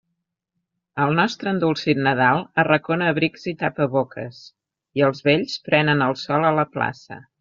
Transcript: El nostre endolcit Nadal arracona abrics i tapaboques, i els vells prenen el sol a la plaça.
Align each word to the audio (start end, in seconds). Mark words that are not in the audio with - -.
El 1.03 1.11
nostre 1.17 1.51
endolcit 1.55 2.01
Nadal 2.07 2.41
arracona 2.63 3.11
abrics 3.15 3.45
i 3.51 3.53
tapaboques, 3.59 4.41
i 5.01 5.05
els 5.11 5.23
vells 5.29 5.59
prenen 5.69 6.03
el 6.07 6.17
sol 6.23 6.49
a 6.53 6.57
la 6.63 6.67
plaça. 6.79 7.21